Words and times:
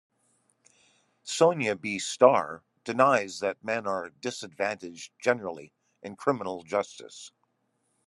Sonja 1.23 1.79
B. 1.79 1.99
Starr 1.99 2.63
denies 2.83 3.39
that 3.39 3.63
men 3.63 3.85
are 3.85 4.09
disadvantaged 4.09 5.13
generally 5.19 5.73
in 6.01 6.15
criminal 6.15 6.63
justice. 6.63 7.31